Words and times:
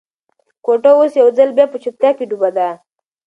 کوټه 0.65 0.91
اوس 0.97 1.11
یو 1.21 1.27
ځل 1.37 1.49
بیا 1.57 1.65
په 1.71 1.77
چوپتیا 1.83 2.11
کې 2.17 2.25
ډوبه 2.29 2.49
ده. 2.57 2.67